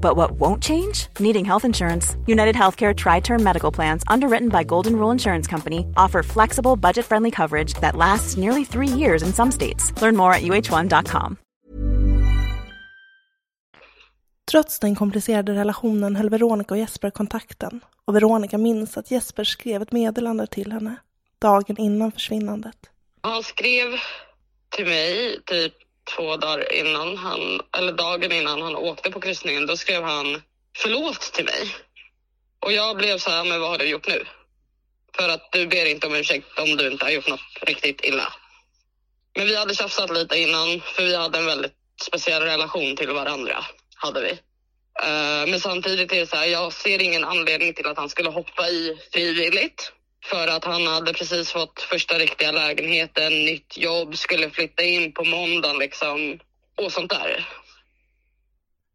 But 0.00 0.16
what 0.16 0.30
won't 0.40 0.62
change? 0.62 1.08
Needing 1.20 1.44
health 1.44 1.64
insurance. 1.64 2.16
United 2.26 2.56
Healthcare 2.56 2.94
Tri 2.94 3.20
Term 3.20 3.42
Medical 3.42 3.72
Plans, 3.72 4.02
underwritten 4.08 4.48
by 4.48 4.64
Golden 4.64 4.96
Rule 4.96 5.12
Insurance 5.12 5.46
Company, 5.50 5.86
offer 5.96 6.22
flexible, 6.22 6.76
budget 6.76 7.04
friendly 7.04 7.30
coverage 7.30 7.74
that 7.80 7.96
lasts 7.96 8.36
nearly 8.36 8.64
three 8.64 8.98
years 8.98 9.22
in 9.22 9.32
some 9.32 9.52
states. 9.52 9.92
Learn 10.02 10.16
more 10.16 10.32
at 10.32 10.42
uh1.com. 10.42 11.36
Trots 14.50 14.78
den 14.78 14.94
komplicerade 14.94 15.54
relationen 15.54 16.16
höll 16.16 16.30
Veronica 16.30 16.74
och 16.74 16.78
Jesper 16.78 17.10
kontakten 17.10 17.80
och 18.04 18.16
Veronica 18.16 18.58
minns 18.58 18.96
att 18.96 19.10
Jesper 19.10 19.44
skrev 19.44 19.82
ett 19.82 19.92
meddelande 19.92 20.46
till 20.46 20.72
henne 20.72 20.96
dagen 21.38 21.76
innan 21.78 22.12
försvinnandet. 22.12 22.76
Han 23.20 23.42
skrev 23.42 23.86
till 24.76 24.84
mig 24.86 25.40
typ 25.46 25.74
två 26.16 26.36
dagar 26.36 26.72
innan 26.72 27.16
han, 27.16 27.60
eller 27.76 27.92
dagen 27.92 28.32
innan 28.32 28.62
han 28.62 28.76
åkte 28.76 29.10
på 29.10 29.20
kryssningen. 29.20 29.66
Då 29.66 29.76
skrev 29.76 30.02
han 30.02 30.42
förlåt 30.76 31.20
till 31.20 31.44
mig. 31.44 31.74
Och 32.60 32.72
jag 32.72 32.96
blev 32.96 33.18
så 33.18 33.30
här, 33.30 33.44
men 33.44 33.60
vad 33.60 33.70
har 33.70 33.78
du 33.78 33.88
gjort 33.88 34.08
nu? 34.08 34.24
För 35.16 35.28
att 35.28 35.52
du 35.52 35.66
ber 35.66 35.86
inte 35.86 36.06
om 36.06 36.14
ursäkt 36.14 36.58
om 36.58 36.76
du 36.76 36.90
inte 36.90 37.04
har 37.04 37.12
gjort 37.12 37.28
något 37.28 37.40
riktigt 37.62 38.04
illa. 38.04 38.32
Men 39.36 39.46
vi 39.46 39.56
hade 39.56 39.74
tjafsat 39.74 40.10
lite 40.10 40.38
innan, 40.38 40.80
för 40.80 41.02
vi 41.02 41.16
hade 41.16 41.38
en 41.38 41.46
väldigt 41.46 41.74
speciell 42.02 42.42
relation 42.42 42.96
till 42.96 43.10
varandra. 43.10 43.64
Hade 43.94 44.20
vi. 44.20 44.30
Eh, 45.02 45.50
men 45.50 45.60
samtidigt 45.60 46.12
är 46.12 46.20
det 46.20 46.26
så 46.26 46.36
här, 46.36 46.46
jag 46.46 46.72
ser 46.72 47.02
ingen 47.02 47.24
anledning 47.24 47.74
till 47.74 47.86
att 47.86 47.96
han 47.96 48.08
skulle 48.08 48.30
hoppa 48.30 48.68
i 48.68 48.98
frivilligt. 49.12 49.92
För 50.30 50.46
att 50.46 50.64
han 50.64 50.86
hade 50.86 51.12
precis 51.12 51.52
fått 51.52 51.80
första 51.80 52.14
riktiga 52.14 52.52
lägenheten, 52.52 53.32
nytt 53.32 53.78
jobb, 53.78 54.16
skulle 54.16 54.50
flytta 54.50 54.82
in 54.82 55.12
på 55.12 55.24
måndagen 55.24 55.78
liksom. 55.78 56.38
Och 56.76 56.92
sånt 56.92 57.10
där. 57.10 57.48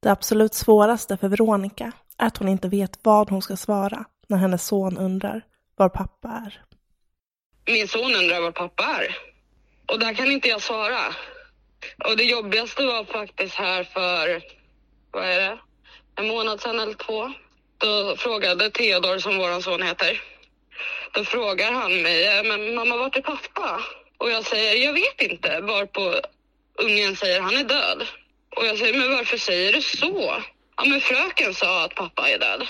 Det 0.01 0.11
absolut 0.11 0.53
svåraste 0.53 1.17
för 1.17 1.27
Veronica 1.27 1.91
är 2.17 2.27
att 2.27 2.37
hon 2.37 2.47
inte 2.47 2.67
vet 2.67 2.99
vad 3.03 3.29
hon 3.29 3.41
ska 3.41 3.57
svara 3.57 4.05
när 4.27 4.37
hennes 4.37 4.67
son 4.67 4.97
undrar 4.97 5.41
var 5.75 5.89
pappa 5.89 6.27
är. 6.29 6.63
Min 7.65 7.87
son 7.87 8.15
undrar 8.15 8.41
var 8.41 8.51
pappa 8.51 8.83
är. 8.83 9.17
Och 9.91 9.99
där 9.99 10.13
kan 10.13 10.31
inte 10.31 10.47
jag 10.47 10.61
svara. 10.61 11.15
Och 12.05 12.17
det 12.17 12.23
jobbigaste 12.23 12.85
var 12.85 13.05
faktiskt 13.05 13.55
här 13.55 13.83
för, 13.83 14.41
vad 15.11 15.23
är 15.25 15.39
det, 15.39 15.57
en 16.15 16.27
månad 16.27 16.61
sedan 16.61 16.79
eller 16.79 16.93
två. 16.93 17.33
Då 17.77 18.15
frågade 18.17 18.69
Theodor, 18.69 19.19
som 19.19 19.37
våran 19.37 19.61
son 19.61 19.81
heter, 19.81 20.21
då 21.11 21.25
frågar 21.25 21.71
han 21.71 22.01
mig, 22.01 22.43
men 22.43 22.75
mamma 22.75 22.97
vart 22.97 23.15
är 23.15 23.21
pappa? 23.21 23.81
Och 24.17 24.31
jag 24.31 24.45
säger, 24.45 24.85
jag 24.85 24.93
vet 24.93 25.21
inte, 25.21 25.59
varpå 25.61 26.21
ungen 26.75 27.15
säger 27.15 27.41
han 27.41 27.57
är 27.57 27.63
död. 27.63 28.07
Och 28.55 28.65
jag 28.65 28.77
säger, 28.77 28.97
men 28.97 29.11
varför 29.11 29.37
säger 29.37 29.73
du 29.73 29.81
så? 29.81 30.43
Ja, 30.77 30.85
men 30.85 31.01
fröken 31.01 31.53
sa 31.53 31.83
att 31.83 31.95
pappa 31.95 32.29
är 32.29 32.39
död. 32.39 32.67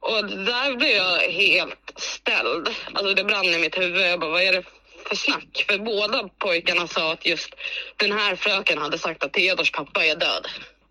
Och 0.00 0.24
där 0.24 0.76
blev 0.76 0.90
jag 0.90 1.18
helt 1.18 1.92
ställd. 1.96 2.68
Alltså 2.92 3.14
det 3.14 3.24
brann 3.24 3.44
i 3.44 3.58
mitt 3.58 3.78
huvud. 3.78 4.06
Jag 4.06 4.20
bara, 4.20 4.30
vad 4.30 4.42
är 4.42 4.52
det 4.52 4.62
för 5.08 5.16
snack? 5.16 5.64
För 5.68 5.78
båda 5.78 6.28
pojkarna 6.38 6.86
sa 6.86 7.12
att 7.12 7.26
just 7.26 7.54
den 7.96 8.12
här 8.12 8.36
fröken 8.36 8.78
hade 8.78 8.98
sagt 8.98 9.24
att 9.24 9.32
Theodors 9.32 9.72
pappa 9.72 10.04
är 10.04 10.16
död. 10.16 10.46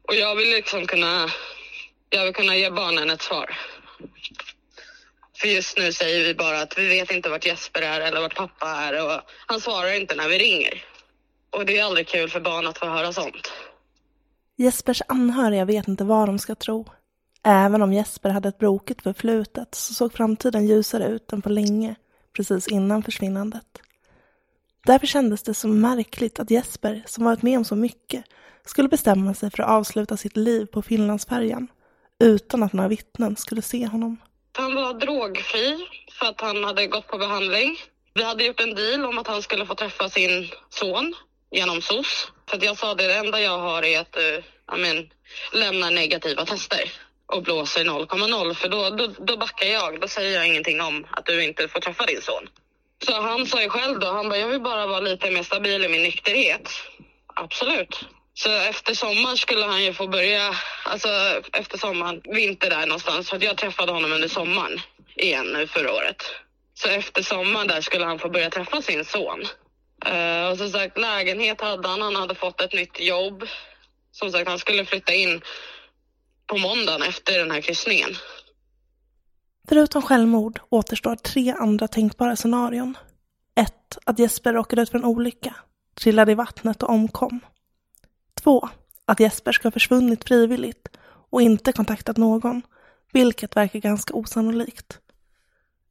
Och 0.08 0.16
jag 0.16 0.36
vill 0.36 0.50
liksom 0.50 0.88
kunna, 0.88 1.30
jag 2.10 2.26
vill 2.26 2.34
kunna 2.34 2.56
ge 2.56 2.70
barnen 2.70 3.10
ett 3.10 3.22
svar. 3.22 3.58
För 5.36 5.48
just 5.48 5.78
nu 5.78 5.92
säger 5.92 6.24
vi 6.28 6.36
bara 6.36 6.62
att 6.62 6.78
vi 6.78 6.88
vet 6.88 7.12
inte 7.12 7.30
vart 7.30 7.46
Jesper 7.46 7.82
är 7.82 8.02
eller 8.02 8.22
vart 8.22 8.36
pappa 8.36 8.68
är 8.68 9.06
och 9.06 9.22
han 9.46 9.62
svarar 9.62 10.00
inte 10.00 10.16
när 10.16 10.30
vi 10.30 10.38
ringer. 10.38 10.84
Och 11.50 11.66
det 11.66 11.78
är 11.80 11.84
aldrig 11.84 12.08
kul 12.08 12.30
för 12.30 12.40
barn 12.40 12.68
att 12.68 12.78
få 12.78 12.86
höra 12.86 13.14
sånt. 13.14 13.52
Jespers 14.58 15.02
anhöriga 15.08 15.66
vet 15.66 15.88
inte 15.88 16.04
vad 16.04 16.30
de 16.30 16.40
ska 16.40 16.56
tro. 16.56 16.86
Även 17.44 17.82
om 17.82 17.94
Jesper 17.94 18.30
hade 18.30 18.50
ett 18.50 18.58
brokigt 18.58 19.02
förflutet 19.02 19.76
så 19.76 19.94
såg 19.94 20.14
framtiden 20.14 20.68
ljusare 20.68 21.08
ut 21.08 21.34
än 21.34 21.42
på 21.42 21.50
länge, 21.50 21.96
precis 22.36 22.68
innan 22.68 23.04
försvinnandet. 23.04 23.82
Därför 24.86 25.08
kändes 25.08 25.44
det 25.44 25.54
så 25.54 25.68
märkligt 25.68 26.40
att 26.40 26.52
Jesper, 26.52 27.04
som 27.06 27.26
varit 27.26 27.42
med 27.42 27.58
om 27.58 27.66
så 27.66 27.76
mycket, 27.76 28.24
skulle 28.66 28.90
bestämma 28.90 29.34
sig 29.34 29.52
för 29.52 29.64
att 29.64 29.70
avsluta 29.70 30.18
sitt 30.18 30.38
liv 30.38 30.66
på 30.66 30.82
Finlandsfärjan 30.82 31.68
utan 32.20 32.64
att 32.64 32.74
några 32.74 32.88
vittnen 32.90 33.36
skulle 33.36 33.62
se 33.62 33.88
honom. 33.88 34.18
Han 34.58 34.76
var 34.76 34.94
drogfri 34.94 35.88
för 36.20 36.26
att 36.26 36.42
han 36.42 36.64
hade 36.64 36.88
gått 36.88 37.08
på 37.08 37.18
behandling. 37.18 37.78
Vi 38.14 38.24
hade 38.24 38.44
gjort 38.44 38.60
en 38.60 38.76
deal 38.76 39.06
om 39.06 39.18
att 39.18 39.28
han 39.28 39.42
skulle 39.42 39.66
få 39.66 39.76
träffa 39.76 40.10
sin 40.10 40.50
son 40.70 41.16
genom 41.52 41.82
SOS. 41.82 42.32
För 42.50 42.58
att 42.58 42.64
jag 42.64 42.78
sa 42.78 42.96
det, 42.96 43.08
det 43.08 43.14
enda 43.14 43.42
jag 43.42 43.60
har 43.60 43.84
är 43.84 44.00
att 44.00 44.16
eh, 44.16 44.22
du 44.72 44.92
uh, 44.92 45.06
lämnar 45.54 45.92
negativa 45.92 46.46
tester 46.46 46.92
och 47.26 47.44
blåser 47.44 47.84
0,0 47.84 48.54
för 48.54 48.70
då, 48.70 48.90
då, 48.90 49.08
då 49.08 49.38
backar 49.38 49.68
jag. 49.68 50.02
Då 50.02 50.08
säger 50.08 50.36
jag 50.36 50.48
ingenting 50.48 50.82
om 50.82 51.08
att 51.12 51.26
du 51.26 51.44
inte 51.44 51.68
får 51.68 51.80
träffa 51.80 52.06
din 52.06 52.22
son. 52.22 52.50
Så 53.06 53.22
han 53.22 53.46
sa 53.46 53.62
ju 53.62 53.70
själv 53.70 54.00
då, 54.00 54.08
han 54.08 54.30
bara, 54.30 54.38
jag 54.38 54.48
vill 54.48 54.62
bara 54.62 54.88
vara 54.88 55.00
lite 55.00 55.32
mer 55.32 55.44
stabil 55.44 55.86
i 55.86 55.90
min 55.90 56.04
nykterhet. 56.04 56.70
Absolut. 57.34 58.06
Så 58.38 58.50
efter 58.52 58.94
sommaren 58.94 59.38
skulle 59.38 59.66
han 59.66 59.84
ju 59.84 59.94
få 59.94 60.08
börja, 60.08 60.56
alltså 60.86 61.08
efter 61.54 61.78
sommaren, 61.78 62.22
vinter 62.26 62.70
där 62.70 62.86
någonstans. 62.88 63.30
För 63.30 63.44
jag 63.44 63.58
träffade 63.58 63.92
honom 63.92 64.12
under 64.12 64.28
sommaren 64.28 64.80
igen 65.16 65.46
nu 65.46 65.68
förra 65.68 65.94
året. 65.94 66.24
Så 66.74 66.90
efter 66.90 67.24
sommaren 67.24 67.68
där 67.68 67.82
skulle 67.82 68.06
han 68.06 68.20
få 68.20 68.30
börja 68.30 68.50
träffa 68.50 68.82
sin 68.82 69.06
son. 69.06 69.42
Uh, 70.08 70.52
och 70.52 70.58
som 70.58 70.70
sagt, 70.70 70.98
lägenhet 70.98 71.62
hade 71.62 71.88
han, 71.88 72.02
han 72.02 72.16
hade 72.16 72.36
fått 72.36 72.62
ett 72.62 72.74
nytt 72.74 73.00
jobb. 73.00 73.44
Som 74.12 74.32
sagt, 74.32 74.50
han 74.50 74.60
skulle 74.60 74.86
flytta 74.86 75.14
in 75.14 75.42
på 76.48 76.58
måndagen 76.58 77.02
efter 77.02 77.40
den 77.40 77.52
här 77.52 77.62
kryssningen. 77.62 78.10
Förutom 79.70 80.02
självmord 80.02 80.60
återstår 80.70 81.16
tre 81.16 81.54
andra 81.60 81.88
tänkbara 81.88 82.36
scenarion. 82.36 82.98
Ett, 83.60 83.98
Att 84.06 84.20
Jesper 84.20 84.54
råkade 84.54 84.82
ut 84.82 84.90
för 84.90 84.98
en 84.98 85.06
olycka, 85.06 85.56
trillade 86.02 86.32
i 86.32 86.36
vattnet 86.36 86.84
och 86.84 86.90
omkom. 86.90 87.40
Två, 88.46 88.70
Att 89.06 89.20
Jesper 89.20 89.52
ska 89.52 89.66
ha 89.66 89.72
försvunnit 89.72 90.28
frivilligt 90.28 90.88
och 91.32 91.42
inte 91.42 91.72
kontaktat 91.72 92.18
någon, 92.18 92.62
vilket 93.12 93.56
verkar 93.56 93.80
ganska 93.80 94.14
osannolikt. 94.14 95.00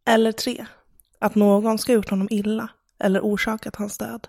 Eller 0.07 0.33
tre, 0.33 0.67
Att 1.19 1.35
någon 1.35 1.79
ska 1.79 1.93
ha 1.93 1.95
gjort 1.95 2.11
honom 2.11 2.29
illa 2.31 2.69
eller 2.99 3.21
orsakat 3.21 3.77
hans 3.77 3.99
död. 3.99 4.29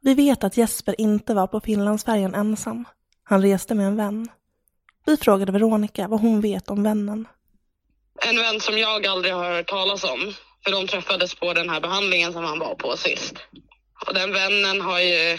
Vi 0.00 0.14
vet 0.14 0.44
att 0.44 0.56
Jesper 0.56 1.00
inte 1.00 1.34
var 1.34 1.46
på 1.46 1.60
Finlandsfärjan 1.60 2.34
ensam. 2.34 2.84
Han 3.22 3.42
reste 3.42 3.74
med 3.74 3.86
en 3.86 3.96
vän. 3.96 4.28
Vi 5.06 5.16
frågade 5.16 5.52
Veronica 5.52 6.08
vad 6.08 6.20
hon 6.20 6.40
vet 6.40 6.68
om 6.70 6.82
vännen. 6.82 7.28
En 8.28 8.36
vän 8.36 8.60
som 8.60 8.78
jag 8.78 9.06
aldrig 9.06 9.34
har 9.34 9.54
hört 9.54 9.68
talas 9.68 10.04
om. 10.04 10.34
För 10.64 10.70
de 10.70 10.86
träffades 10.86 11.34
på 11.34 11.54
den 11.54 11.70
här 11.70 11.80
behandlingen 11.80 12.32
som 12.32 12.44
han 12.44 12.58
var 12.58 12.74
på 12.74 12.96
sist. 12.96 13.34
Och 14.06 14.14
den 14.14 14.32
vännen 14.32 14.80
har 14.80 15.00
ju... 15.00 15.38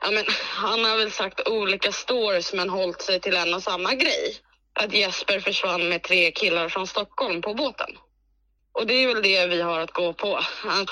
Ja, 0.00 0.10
men, 0.10 0.24
han 0.54 0.84
har 0.84 0.96
väl 0.96 1.10
sagt 1.10 1.48
olika 1.48 1.92
stories 1.92 2.52
men 2.52 2.70
hållit 2.70 3.02
sig 3.02 3.20
till 3.20 3.36
en 3.36 3.54
och 3.54 3.62
samma 3.62 3.94
grej. 3.94 4.36
Att 4.72 4.92
Jesper 4.92 5.40
försvann 5.40 5.88
med 5.88 6.02
tre 6.02 6.30
killar 6.30 6.68
från 6.68 6.86
Stockholm 6.86 7.42
på 7.42 7.54
båten. 7.54 7.90
Och 8.72 8.86
det 8.86 8.94
är 8.94 9.14
väl 9.14 9.22
det 9.22 9.46
vi 9.46 9.60
har 9.60 9.80
att 9.80 9.92
gå 9.92 10.12
på. 10.12 10.36
Att 10.64 10.90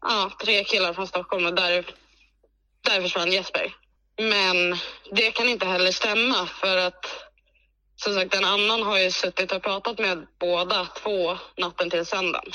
ja, 0.00 0.32
tre 0.44 0.64
killar 0.64 0.92
från 0.92 1.06
Stockholm 1.06 1.46
och 1.46 1.54
där, 1.54 1.84
där 2.80 3.02
försvann 3.02 3.32
Jesper. 3.32 3.74
Men 4.18 4.76
det 5.12 5.30
kan 5.30 5.48
inte 5.48 5.66
heller 5.66 5.92
stämma 5.92 6.46
för 6.46 6.76
att 6.76 7.06
som 7.96 8.14
sagt 8.14 8.34
en 8.34 8.44
annan 8.44 8.82
har 8.82 8.98
ju 8.98 9.10
suttit 9.10 9.52
och 9.52 9.62
pratat 9.62 9.98
med 9.98 10.26
båda 10.40 10.86
två 10.86 11.38
natten 11.56 11.90
till 11.90 12.06
söndagen. 12.06 12.52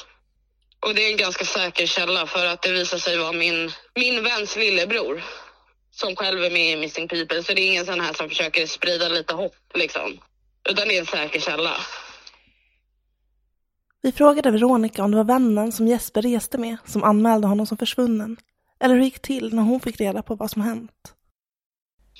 Och 0.79 0.95
det 0.95 1.05
är 1.05 1.11
en 1.11 1.17
ganska 1.17 1.45
säker 1.45 1.85
källa 1.85 2.27
för 2.27 2.45
att 2.45 2.61
det 2.61 2.71
visar 2.71 2.97
sig 2.97 3.17
vara 3.17 3.31
min, 3.31 3.71
min 3.95 4.23
väns 4.23 4.55
lillebror 4.55 5.23
som 5.95 6.15
själv 6.15 6.43
är 6.43 6.51
med 6.51 6.71
i 6.71 6.75
Missing 6.75 7.07
People. 7.07 7.43
Så 7.43 7.53
det 7.53 7.61
är 7.61 7.67
ingen 7.67 7.85
sån 7.85 7.99
här 7.99 8.13
som 8.13 8.29
försöker 8.29 8.65
sprida 8.65 9.07
lite 9.07 9.33
hopp 9.33 9.55
liksom. 9.73 10.19
Utan 10.69 10.87
det 10.87 10.95
är 10.95 10.99
en 10.99 11.05
säker 11.05 11.39
källa. 11.39 11.77
Vi 14.01 14.11
frågade 14.11 14.51
Veronica 14.51 15.03
om 15.03 15.11
det 15.11 15.17
var 15.17 15.23
vännen 15.23 15.71
som 15.71 15.87
Jesper 15.87 16.21
reste 16.21 16.57
med 16.57 16.77
som 16.85 17.03
anmälde 17.03 17.47
honom 17.47 17.65
som 17.65 17.77
försvunnen. 17.77 18.37
Eller 18.79 18.93
hur 18.93 19.01
det 19.01 19.05
gick 19.05 19.21
till 19.21 19.53
när 19.53 19.63
hon 19.63 19.79
fick 19.79 19.99
reda 19.99 20.21
på 20.21 20.35
vad 20.35 20.51
som 20.51 20.61
hänt. 20.61 20.91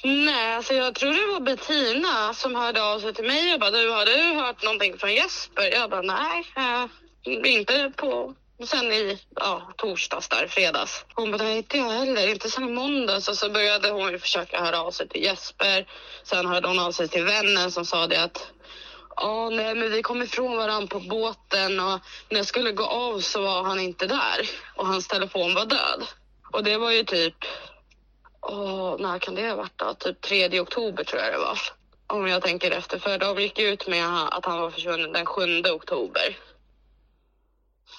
Nej, 0.03 0.55
alltså 0.55 0.73
jag 0.73 0.95
tror 0.95 1.11
det 1.11 1.33
var 1.33 1.39
Bettina 1.39 2.33
som 2.33 2.55
hörde 2.55 2.83
av 2.83 2.99
sig 2.99 3.13
till 3.13 3.25
mig 3.25 3.53
och 3.53 3.59
bara 3.59 3.71
du, 3.71 3.89
har 3.89 4.05
du 4.05 4.39
hört 4.41 4.63
någonting 4.63 4.97
från 4.97 5.13
Jesper? 5.13 5.63
Jag 5.71 5.89
bara 5.89 6.01
nej, 6.01 6.43
äh, 6.57 7.53
inte 7.53 7.91
på 7.95 8.35
sen 8.63 8.91
i 8.91 9.20
ja, 9.36 9.72
torsdags 9.78 10.30
där, 10.30 10.48
fredags. 10.48 11.06
Hon 11.15 11.32
bara 11.32 11.44
nej, 11.44 11.58
inte 11.58 11.78
jag 11.78 11.89
heller, 11.89 12.28
inte 12.28 12.50
sen 12.50 12.70
i 12.70 12.72
måndags. 12.72 13.28
Och 13.28 13.38
så 13.38 13.50
började 13.50 13.89
hon 13.89 14.12
ju 14.12 14.20
försöka 14.20 14.62
höra 14.62 14.82
av 14.82 14.91
sig 14.91 15.08
till 15.08 15.24
Jesper. 15.24 15.88
Sen 16.24 16.46
hörde 16.46 16.68
hon 16.68 16.80
av 16.80 16.91
sig 16.91 17.08
till 17.08 17.24
vännen 17.24 17.72
som 17.72 17.86
sa 17.86 18.08
det 18.08 18.24
att 18.24 18.52
Ja, 19.18 19.50
nej, 19.50 19.76
men 19.76 19.91
vi 19.91 20.02
kom 20.02 20.22
ifrån 20.22 20.58
varandra 20.58 20.88
på 20.88 21.00
båten 21.00 21.80
och 21.80 22.00
när 22.30 22.38
jag 22.38 22.46
skulle 22.46 22.72
gå 22.72 22.86
av 22.86 23.20
så 23.20 23.41
var 23.41 23.63
han 23.63 23.80
inte 23.80 24.08
där 24.08 24.50
och 24.76 24.88
hans 24.88 25.08
telefon 25.08 25.54
var 25.54 25.65
död. 25.65 26.04
Och 26.52 26.63
det 26.63 26.78
var 26.78 26.91
ju 26.91 27.04
typ 27.04 27.36
Åh, 28.41 28.96
när 29.00 29.20
kan 29.20 29.36
det 29.36 29.50
ha 29.50 29.56
varit 29.56 29.78
då? 29.78 29.94
Typ 29.94 30.22
3 30.22 30.60
oktober 30.60 31.04
tror 31.04 31.22
jag 31.22 31.34
det 31.34 31.38
var. 31.38 31.60
Om 32.08 32.28
jag 32.28 32.41
tänker 32.41 32.72
efter. 32.72 33.00
För 33.00 33.18
de 33.18 33.41
gick 33.41 33.60
ut 33.60 33.88
med 33.88 34.06
att 34.32 34.46
han 34.46 34.62
var 34.62 34.72
försvunnen 34.72 35.12
den 35.12 35.26
7 35.26 35.62
oktober. 35.62 36.38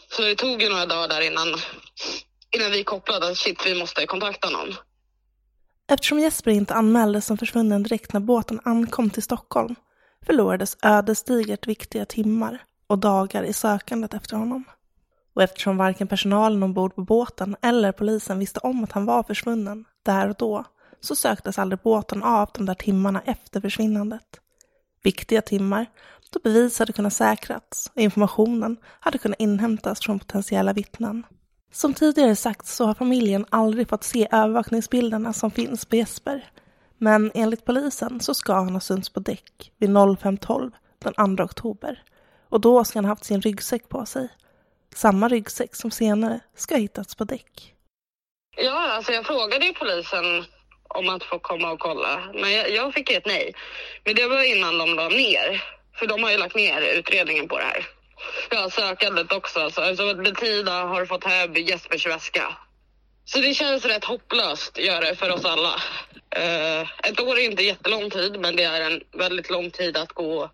Så 0.08 0.22
det 0.22 0.34
tog 0.34 0.62
ju 0.62 0.68
några 0.68 0.86
dagar 0.86 1.08
där 1.08 1.20
innan, 1.20 1.48
innan 2.50 2.70
vi 2.70 2.84
kopplade 2.84 3.28
att 3.28 3.36
shit, 3.36 3.66
vi 3.66 3.78
måste 3.78 4.06
kontakta 4.06 4.50
någon. 4.50 4.74
Eftersom 5.88 6.18
Jesper 6.18 6.50
inte 6.50 6.74
anmäldes 6.74 7.26
som 7.26 7.38
försvunnen 7.38 7.82
direkt 7.82 8.12
när 8.12 8.20
båten 8.20 8.60
ankom 8.64 9.10
till 9.10 9.22
Stockholm 9.22 9.74
förlorades 10.26 10.76
ödesdigert 10.82 11.66
viktiga 11.66 12.04
timmar 12.04 12.62
och 12.86 12.98
dagar 12.98 13.42
i 13.42 13.52
sökandet 13.52 14.14
efter 14.14 14.36
honom. 14.36 14.64
Och 15.34 15.42
eftersom 15.42 15.76
varken 15.76 16.08
personalen 16.08 16.62
ombord 16.62 16.94
på 16.94 17.00
båten 17.00 17.56
eller 17.62 17.92
polisen 17.92 18.38
visste 18.38 18.60
om 18.60 18.84
att 18.84 18.92
han 18.92 19.06
var 19.06 19.22
försvunnen 19.22 19.84
där 20.02 20.28
och 20.28 20.36
då 20.38 20.64
så 21.00 21.16
söktes 21.16 21.58
aldrig 21.58 21.80
båten 21.80 22.22
av 22.22 22.50
de 22.54 22.66
där 22.66 22.74
timmarna 22.74 23.22
efter 23.26 23.60
försvinnandet. 23.60 24.40
Viktiga 25.02 25.42
timmar 25.42 25.86
då 26.36 26.50
bevis 26.50 26.78
hade 26.78 26.92
kunnat 26.92 27.12
säkrats 27.12 27.90
och 27.94 28.00
informationen 28.00 28.76
hade 29.00 29.18
kunnat 29.18 29.40
inhämtas 29.40 30.00
från 30.00 30.18
potentiella 30.18 30.72
vittnen. 30.72 31.26
Som 31.72 31.94
tidigare 31.94 32.36
sagt 32.36 32.66
så 32.66 32.86
har 32.86 32.94
familjen 32.94 33.46
aldrig 33.50 33.88
fått 33.88 34.04
se 34.04 34.28
övervakningsbilderna 34.32 35.32
som 35.32 35.50
finns 35.50 35.84
på 35.84 35.96
Jesper. 35.96 36.44
Men 36.98 37.30
enligt 37.34 37.64
polisen 37.64 38.20
så 38.20 38.34
ska 38.34 38.52
han 38.52 38.72
ha 38.72 38.80
synts 38.80 39.10
på 39.10 39.20
däck 39.20 39.72
vid 39.78 39.90
05.12 39.90 40.72
den 40.98 41.36
2 41.36 41.44
oktober. 41.44 42.02
Och 42.48 42.60
då 42.60 42.84
ska 42.84 42.98
han 42.98 43.04
ha 43.04 43.12
haft 43.12 43.24
sin 43.24 43.40
ryggsäck 43.40 43.88
på 43.88 44.06
sig. 44.06 44.28
Samma 44.94 45.28
ryggsäck 45.28 45.74
som 45.74 45.90
senare 45.90 46.40
ska 46.56 46.74
ha 46.74 46.80
hittats 46.80 47.14
på 47.14 47.24
däck. 47.24 47.74
Ja, 48.56 48.92
alltså 48.92 49.12
jag 49.12 49.26
frågade 49.26 49.66
ju 49.66 49.72
polisen 49.72 50.44
om 50.88 51.08
att 51.08 51.24
få 51.24 51.38
komma 51.38 51.70
och 51.70 51.80
kolla, 51.80 52.20
men 52.34 52.52
jag, 52.52 52.70
jag 52.70 52.94
fick 52.94 53.10
ett 53.10 53.26
nej. 53.26 53.54
Men 54.04 54.14
det 54.14 54.28
var 54.28 54.42
innan 54.42 54.78
de 54.78 54.94
la 54.94 55.08
ner, 55.08 55.75
för 55.98 56.06
de 56.06 56.22
har 56.22 56.30
ju 56.30 56.36
lagt 56.36 56.54
ner 56.54 56.80
utredningen 56.80 57.48
på 57.48 57.58
det 57.58 57.64
här. 57.64 57.86
Ja, 58.50 58.70
sökandet 58.70 59.32
också. 59.32 59.70
Så, 59.70 59.82
alltså 59.82 60.14
Bettina 60.14 60.82
har 60.82 61.06
fått 61.06 61.24
hem 61.24 61.54
Jespers 61.54 62.06
väska. 62.06 62.56
Så 63.24 63.38
det 63.38 63.54
känns 63.54 63.84
rätt 63.84 64.04
hopplöst, 64.04 64.78
gör 64.78 65.00
det, 65.00 65.16
för 65.16 65.30
oss 65.30 65.44
alla. 65.44 65.74
Uh, 66.38 66.88
ett 67.10 67.20
år 67.20 67.38
är 67.38 67.44
inte 67.44 67.62
jättelång 67.62 68.10
tid, 68.10 68.40
men 68.40 68.56
det 68.56 68.62
är 68.62 68.90
en 68.90 69.00
väldigt 69.18 69.50
lång 69.50 69.70
tid 69.70 69.96
att 69.96 70.12
gå 70.12 70.50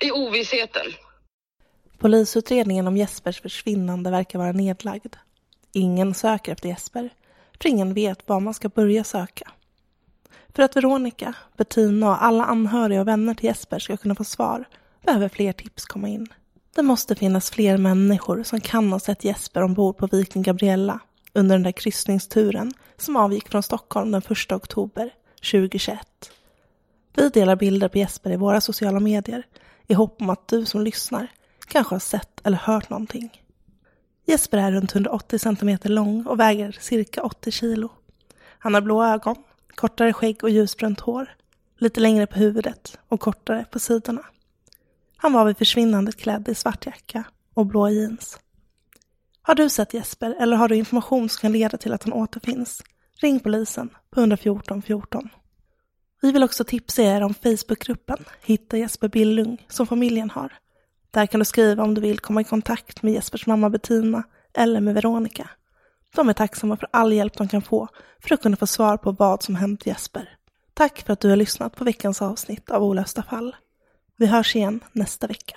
i 0.00 0.10
ovissheten. 0.10 0.86
Polisutredningen 1.98 2.86
om 2.86 2.96
Jespers 2.96 3.40
försvinnande 3.40 4.10
verkar 4.10 4.38
vara 4.38 4.52
nedlagd. 4.52 5.16
Ingen 5.72 6.14
söker 6.14 6.52
efter 6.52 6.68
Jesper, 6.68 7.10
för 7.62 7.68
ingen 7.68 7.94
vet 7.94 8.28
var 8.28 8.40
man 8.40 8.54
ska 8.54 8.68
börja 8.68 9.04
söka. 9.04 9.52
För 10.54 10.62
att 10.62 10.76
Veronica, 10.76 11.34
Bettina 11.56 12.08
och 12.08 12.24
alla 12.24 12.44
anhöriga 12.44 13.00
och 13.00 13.08
vänner 13.08 13.34
till 13.34 13.44
Jesper 13.44 13.78
ska 13.78 13.96
kunna 13.96 14.14
få 14.14 14.24
svar 14.24 14.64
behöver 15.06 15.28
fler 15.28 15.52
tips 15.52 15.84
komma 15.84 16.08
in. 16.08 16.28
Det 16.74 16.82
måste 16.82 17.14
finnas 17.14 17.50
fler 17.50 17.76
människor 17.76 18.42
som 18.42 18.60
kan 18.60 18.92
ha 18.92 19.00
sett 19.00 19.24
Jesper 19.24 19.62
ombord 19.62 19.96
på 19.96 20.06
Viking 20.06 20.42
Gabriella 20.42 21.00
under 21.32 21.54
den 21.54 21.62
där 21.62 21.72
kryssningsturen 21.72 22.72
som 22.96 23.16
avgick 23.16 23.48
från 23.48 23.62
Stockholm 23.62 24.10
den 24.10 24.22
1 24.30 24.52
oktober 24.52 25.10
2021. 25.52 25.98
Vi 27.16 27.28
delar 27.28 27.56
bilder 27.56 27.88
på 27.88 27.98
Jesper 27.98 28.30
i 28.30 28.36
våra 28.36 28.60
sociala 28.60 29.00
medier 29.00 29.46
i 29.86 29.94
hopp 29.94 30.20
om 30.20 30.30
att 30.30 30.48
du 30.48 30.64
som 30.64 30.84
lyssnar 30.84 31.28
kanske 31.66 31.94
har 31.94 32.00
sett 32.00 32.46
eller 32.46 32.56
hört 32.56 32.90
någonting. 32.90 33.42
Jesper 34.26 34.58
är 34.58 34.72
runt 34.72 34.94
180 34.94 35.38
cm 35.38 35.78
lång 35.82 36.26
och 36.26 36.40
väger 36.40 36.76
cirka 36.80 37.22
80 37.22 37.50
kilo. 37.50 37.88
Han 38.58 38.74
har 38.74 38.80
blå 38.80 39.04
ögon, 39.04 39.36
kortare 39.74 40.12
skägg 40.12 40.44
och 40.44 40.50
ljusbrunt 40.50 41.00
hår, 41.00 41.34
lite 41.78 42.00
längre 42.00 42.26
på 42.26 42.38
huvudet 42.38 42.98
och 43.08 43.20
kortare 43.20 43.64
på 43.70 43.78
sidorna. 43.78 44.22
Han 45.16 45.32
var 45.32 45.44
vid 45.44 45.58
försvinnandet 45.58 46.16
klädd 46.16 46.48
i 46.48 46.54
svart 46.54 46.86
jacka 46.86 47.24
och 47.54 47.66
blå 47.66 47.88
jeans. 47.88 48.38
Har 49.42 49.54
du 49.54 49.68
sett 49.68 49.94
Jesper 49.94 50.36
eller 50.40 50.56
har 50.56 50.68
du 50.68 50.76
information 50.76 51.28
som 51.28 51.40
kan 51.40 51.52
leda 51.52 51.78
till 51.78 51.92
att 51.92 52.02
han 52.02 52.12
återfinns? 52.12 52.82
Ring 53.20 53.40
polisen 53.40 53.90
på 54.10 54.20
114 54.20 54.82
14. 54.82 55.28
Vi 56.22 56.32
vill 56.32 56.42
också 56.42 56.64
tipsa 56.64 57.02
er 57.02 57.22
om 57.22 57.34
Facebookgruppen 57.34 58.24
Hitta 58.42 58.78
Jesper 58.78 59.08
Billung 59.08 59.66
som 59.68 59.86
familjen 59.86 60.30
har. 60.30 60.52
Där 61.10 61.26
kan 61.26 61.38
du 61.38 61.44
skriva 61.44 61.82
om 61.82 61.94
du 61.94 62.00
vill 62.00 62.18
komma 62.18 62.40
i 62.40 62.44
kontakt 62.44 63.02
med 63.02 63.12
Jespers 63.12 63.46
mamma 63.46 63.70
Bettina 63.70 64.22
eller 64.54 64.80
med 64.80 64.94
Veronica. 64.94 65.50
De 66.14 66.28
är 66.28 66.32
tacksamma 66.32 66.76
för 66.76 66.88
all 66.90 67.12
hjälp 67.12 67.38
de 67.38 67.48
kan 67.48 67.62
få 67.62 67.88
för 68.22 68.34
att 68.34 68.42
kunna 68.42 68.56
få 68.56 68.66
svar 68.66 68.96
på 68.96 69.12
vad 69.12 69.42
som 69.42 69.54
hänt 69.54 69.86
Jesper. 69.86 70.28
Tack 70.74 71.02
för 71.06 71.12
att 71.12 71.20
du 71.20 71.28
har 71.28 71.36
lyssnat 71.36 71.76
på 71.76 71.84
veckans 71.84 72.22
avsnitt 72.22 72.70
av 72.70 72.82
Olösta 72.82 73.22
fall. 73.22 73.56
Vi 74.16 74.26
hörs 74.26 74.56
igen 74.56 74.80
nästa 74.92 75.26
vecka. 75.26 75.56